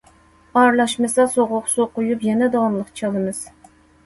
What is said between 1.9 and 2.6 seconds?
قۇيۇپ يەنە